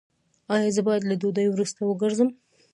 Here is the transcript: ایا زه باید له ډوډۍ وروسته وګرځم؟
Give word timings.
ایا 0.53 0.69
زه 0.75 0.81
باید 0.87 1.03
له 1.09 1.15
ډوډۍ 1.21 1.47
وروسته 1.49 1.79
وګرځم؟ 1.83 2.29